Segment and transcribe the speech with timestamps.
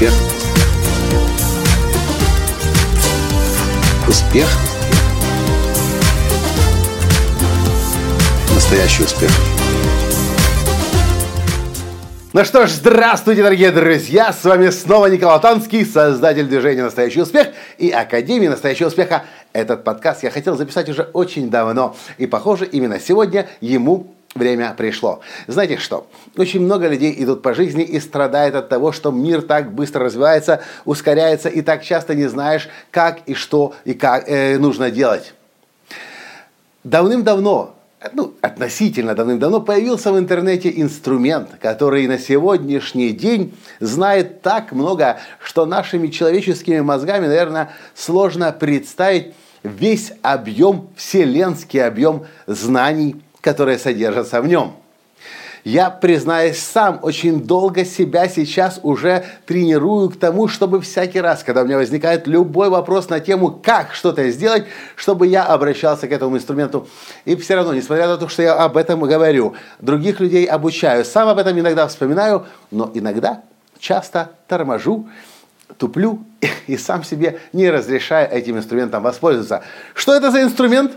[0.00, 0.14] Успех.
[4.08, 4.48] Успех.
[8.54, 9.30] Настоящий успех.
[12.32, 14.32] Ну что ж, здравствуйте, дорогие друзья!
[14.32, 19.24] С вами снова Николай Танский, создатель движения «Настоящий успех» и Академии «Настоящего успеха».
[19.52, 25.20] Этот подкаст я хотел записать уже очень давно, и, похоже, именно сегодня ему время пришло.
[25.46, 26.06] Знаете что?
[26.36, 30.62] Очень много людей идут по жизни и страдают от того, что мир так быстро развивается,
[30.84, 35.34] ускоряется, и так часто не знаешь, как и что и как э, нужно делать.
[36.84, 37.74] Давным-давно
[38.14, 45.66] ну, относительно давным-давно появился в интернете инструмент, который на сегодняшний день знает так много, что
[45.66, 54.74] нашими человеческими мозгами, наверное, сложно представить весь объем, вселенский объем знаний, которые содержатся в нем.
[55.64, 61.62] Я, признаюсь, сам очень долго себя сейчас уже тренирую к тому, чтобы всякий раз, когда
[61.62, 64.64] у меня возникает любой вопрос на тему, как что-то сделать,
[64.96, 66.88] чтобы я обращался к этому инструменту.
[67.26, 71.28] И все равно, несмотря на то, что я об этом говорю, других людей обучаю, сам
[71.28, 73.42] об этом иногда вспоминаю, но иногда
[73.78, 75.08] часто торможу,
[75.76, 76.24] туплю
[76.66, 79.62] и сам себе не разрешаю этим инструментом воспользоваться.
[79.92, 80.92] Что это за инструмент,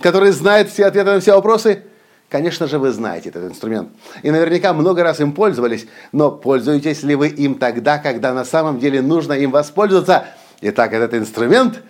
[0.00, 1.84] который знает все ответы на все вопросы?
[2.28, 3.88] Конечно же, вы знаете этот инструмент.
[4.22, 8.78] И наверняка много раз им пользовались, но пользуетесь ли вы им тогда, когда на самом
[8.78, 10.26] деле нужно им воспользоваться?
[10.60, 11.82] Итак, этот инструмент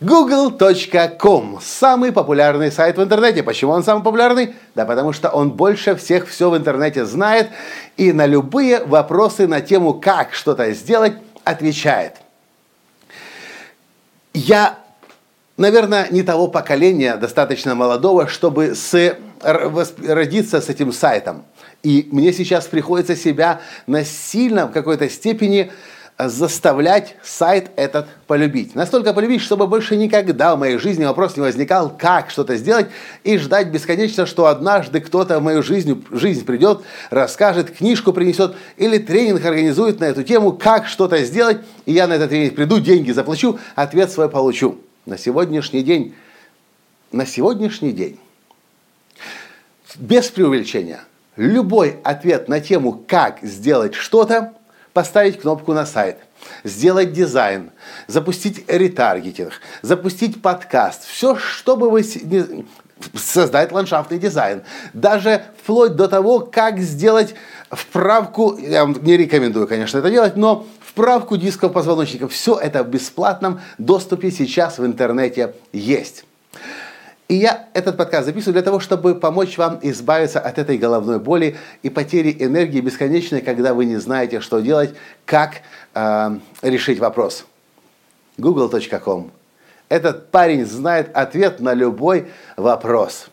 [0.00, 1.58] google.com.
[1.60, 3.42] Самый популярный сайт в интернете.
[3.42, 4.54] Почему он самый популярный?
[4.76, 7.48] Да потому что он больше всех все в интернете знает
[7.96, 12.14] и на любые вопросы на тему, как что-то сделать, отвечает.
[14.34, 14.78] Я,
[15.56, 21.44] наверное, не того поколения, достаточно молодого, чтобы с родиться с этим сайтом.
[21.82, 25.70] И мне сейчас приходится себя насильно в какой-то степени
[26.18, 28.74] э, заставлять сайт этот полюбить.
[28.74, 32.88] Настолько полюбить, чтобы больше никогда в моей жизни вопрос не возникал, как что-то сделать,
[33.22, 38.98] и ждать бесконечно, что однажды кто-то в мою жизнь, жизнь придет, расскажет, книжку принесет или
[38.98, 43.12] тренинг организует на эту тему, как что-то сделать, и я на этот тренинг приду, деньги
[43.12, 44.78] заплачу, ответ свой получу.
[45.06, 46.14] На сегодняшний день,
[47.12, 48.18] на сегодняшний день
[49.96, 51.00] без преувеличения,
[51.36, 54.54] любой ответ на тему, как сделать что-то,
[54.92, 56.18] поставить кнопку на сайт,
[56.64, 57.70] сделать дизайн,
[58.06, 62.04] запустить ретаргетинг, запустить подкаст, все, что бы вы
[63.14, 64.62] создать ландшафтный дизайн,
[64.92, 67.34] даже вплоть до того, как сделать
[67.70, 72.88] вправку, я вам не рекомендую, конечно, это делать, но вправку дисков позвоночника, все это в
[72.88, 76.24] бесплатном доступе сейчас в интернете есть.
[77.28, 81.56] И я этот подкаст записываю для того, чтобы помочь вам избавиться от этой головной боли
[81.82, 84.94] и потери энергии бесконечной, когда вы не знаете, что делать,
[85.26, 85.60] как
[85.94, 87.44] э, решить вопрос.
[88.38, 89.30] google.com.
[89.90, 93.28] Этот парень знает ответ на любой вопрос.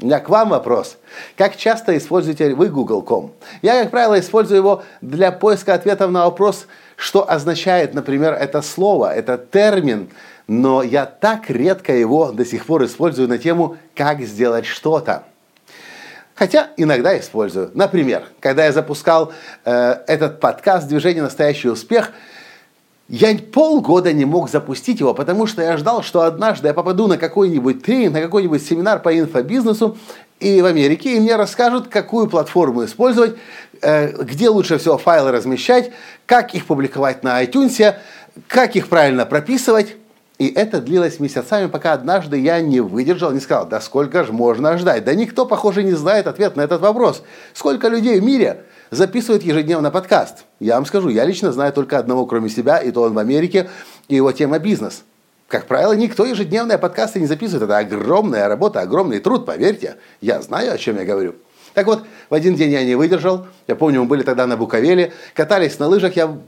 [0.00, 0.96] У меня к вам вопрос.
[1.36, 3.32] Как часто используете вы Google.com?
[3.60, 6.66] Я, как правило, использую его для поиска ответов на вопрос,
[6.96, 10.08] что означает, например, это слово, это термин,
[10.46, 15.24] но я так редко его до сих пор использую на тему «как сделать что-то».
[16.34, 17.70] Хотя иногда использую.
[17.74, 19.32] Например, когда я запускал
[19.66, 22.12] э, этот подкаст «Движение настоящий успех»,
[23.10, 27.18] я полгода не мог запустить его, потому что я ждал, что однажды я попаду на
[27.18, 29.98] какой-нибудь тренинг, на какой-нибудь семинар по инфобизнесу
[30.38, 33.36] и в Америке, и мне расскажут, какую платформу использовать,
[33.82, 35.90] э, где лучше всего файлы размещать,
[36.24, 37.96] как их публиковать на iTunes,
[38.46, 39.96] как их правильно прописывать.
[40.38, 44.78] И это длилось месяцами, пока однажды я не выдержал, не сказал, да сколько же можно
[44.78, 45.04] ждать.
[45.04, 47.24] Да никто, похоже, не знает ответ на этот вопрос.
[47.54, 50.44] Сколько людей в мире записывают ежедневно подкаст?
[50.58, 53.68] Я вам скажу, я лично знаю только одного, кроме себя, и то он в Америке,
[54.08, 55.02] и его тема бизнес.
[55.48, 57.64] Как правило, никто ежедневные подкасты не записывает.
[57.64, 59.96] Это огромная работа, огромный труд, поверьте.
[60.20, 61.34] Я знаю, о чем я говорю.
[61.74, 63.46] Так вот, в один день я не выдержал.
[63.66, 66.14] Я помню, мы были тогда на Буковеле, катались на лыжах.
[66.16, 66.38] Я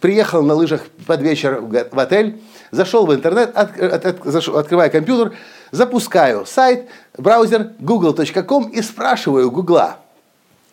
[0.00, 4.90] приехал на лыжах под вечер в отель, зашел в интернет, от, от, от, зашел, открываю
[4.90, 5.32] компьютер,
[5.70, 6.88] запускаю сайт,
[7.18, 9.96] браузер google.com и спрашиваю Гугла,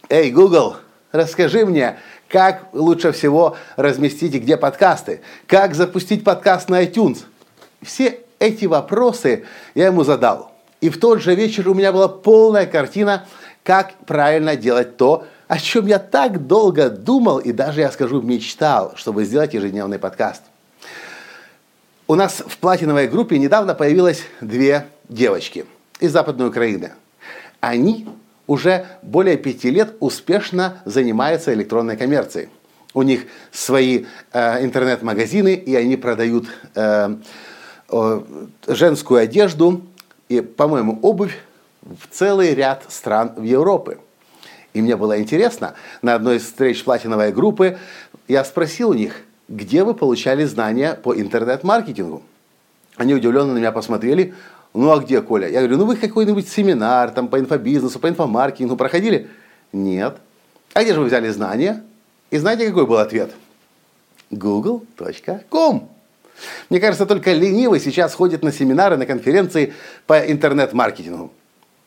[0.09, 0.75] «Эй, Google,
[1.11, 1.97] расскажи мне,
[2.27, 7.19] как лучше всего разместить и где подкасты, как запустить подкаст на iTunes».
[7.81, 10.51] Все эти вопросы я ему задал.
[10.81, 13.27] И в тот же вечер у меня была полная картина,
[13.63, 18.93] как правильно делать то, о чем я так долго думал и даже, я скажу, мечтал,
[18.95, 20.41] чтобы сделать ежедневный подкаст.
[22.07, 25.65] У нас в платиновой группе недавно появилось две девочки
[25.99, 26.93] из Западной Украины.
[27.59, 28.07] Они
[28.51, 32.50] уже более пяти лет успешно занимаются электронной коммерцией.
[32.94, 37.15] У них свои э, интернет-магазины, и они продают э,
[37.89, 38.21] э,
[38.68, 39.81] женскую одежду
[40.27, 41.38] и, по-моему, обувь
[41.81, 44.00] в целый ряд стран в Европе.
[44.74, 47.77] И мне было интересно, на одной из встреч платиновой группы
[48.27, 52.21] я спросил у них, где вы получали знания по интернет-маркетингу.
[52.97, 54.33] Они удивленно на меня посмотрели,
[54.73, 55.47] ну а где, Коля?
[55.47, 59.29] Я говорю, ну вы какой-нибудь семинар там по инфобизнесу, по инфомаркетингу проходили?
[59.73, 60.18] Нет.
[60.73, 61.83] А где же вы взяли знания?
[62.29, 63.31] И знаете, какой был ответ?
[64.31, 65.89] google.com.
[66.69, 69.73] Мне кажется, только ленивый сейчас ходит на семинары, на конференции
[70.07, 71.31] по интернет-маркетингу.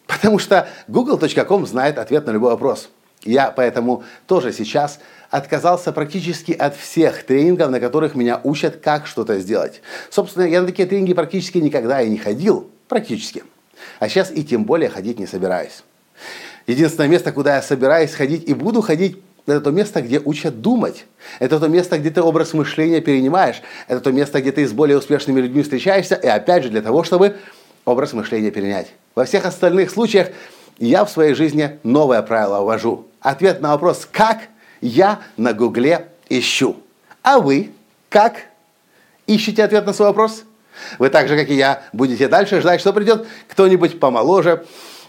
[0.06, 2.90] Потому что google.com знает ответ на любой вопрос.
[3.24, 5.00] Я поэтому тоже сейчас
[5.30, 9.80] отказался практически от всех тренингов, на которых меня учат, как что-то сделать.
[10.10, 12.70] Собственно, я на такие тренинги практически никогда и не ходил.
[12.94, 13.42] Практически.
[13.98, 15.82] А сейчас и тем более ходить не собираюсь.
[16.68, 21.04] Единственное место, куда я собираюсь ходить и буду ходить, это то место, где учат думать.
[21.40, 23.62] Это то место, где ты образ мышления перенимаешь.
[23.88, 26.14] Это то место, где ты с более успешными людьми встречаешься.
[26.14, 27.36] И опять же, для того, чтобы
[27.84, 28.92] образ мышления перенять.
[29.16, 30.28] Во всех остальных случаях
[30.78, 33.08] я в своей жизни новое правило ввожу.
[33.18, 34.42] Ответ на вопрос «как»
[34.80, 36.76] я на гугле ищу.
[37.24, 37.72] А вы
[38.08, 38.42] как
[39.26, 40.44] ищете ответ на свой вопрос?
[40.98, 44.64] Вы так же, как и я, будете дальше ждать, что придет кто-нибудь помоложе,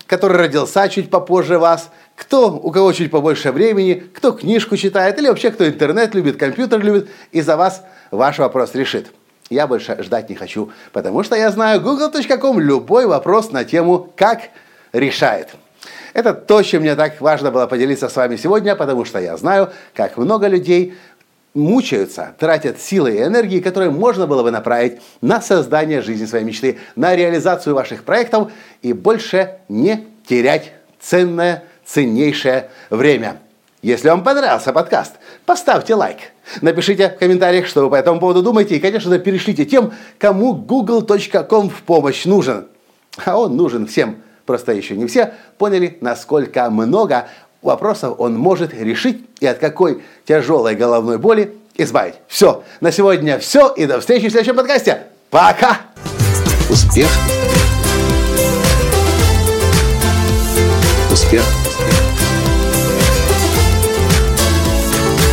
[0.07, 5.27] который родился чуть попозже вас, кто, у кого чуть побольше времени, кто книжку читает, или
[5.27, 9.07] вообще кто интернет любит, компьютер любит, и за вас ваш вопрос решит.
[9.50, 14.50] Я больше ждать не хочу, потому что я знаю google.com любой вопрос на тему «как»
[14.91, 15.50] решает.
[16.13, 19.71] Это то, чем мне так важно было поделиться с вами сегодня, потому что я знаю,
[19.94, 20.95] как много людей
[21.56, 26.78] мучаются, тратят силы и энергии, которые можно было бы направить на создание жизни своей мечты,
[26.96, 33.38] на реализацию ваших проектов и больше не терять ценное, ценнейшее время.
[33.81, 35.13] Если вам понравился подкаст,
[35.46, 36.18] поставьте лайк.
[36.62, 38.75] Напишите в комментариях, что вы по этому поводу думаете.
[38.75, 42.68] И, конечно же, перешлите тем, кому google.com в помощь нужен.
[43.24, 44.18] А он нужен всем.
[44.46, 47.28] Просто еще не все поняли, насколько много
[47.65, 52.15] вопросов он может решить и от какой тяжелой головной боли избавить.
[52.27, 52.63] Все.
[52.79, 53.73] На сегодня все.
[53.73, 55.03] И до встречи в следующем подкасте.
[55.29, 55.81] Пока!
[56.69, 57.09] Успех!
[61.12, 61.44] Успех!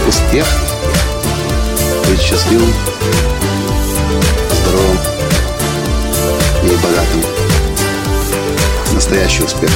[0.08, 0.46] Успех!
[2.08, 2.72] Быть счастливым,
[4.50, 4.98] здоровым
[6.64, 7.22] и богатым.
[8.94, 9.70] Настоящий успех!